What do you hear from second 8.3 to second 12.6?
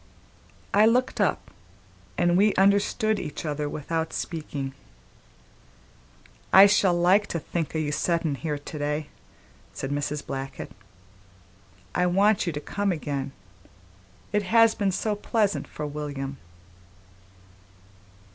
here to day," said Mrs. Blackett. "I want you to